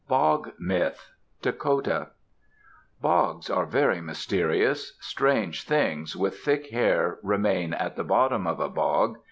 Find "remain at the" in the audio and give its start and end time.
7.21-8.03